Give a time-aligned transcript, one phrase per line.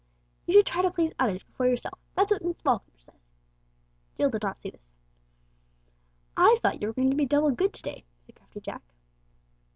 [0.47, 3.31] You should try to please others before yourself, that's what Miss Falkner says."
[4.17, 4.95] Jill did not see this.
[6.35, 8.81] "I thought you were going to be double good to day," said crafty Jack.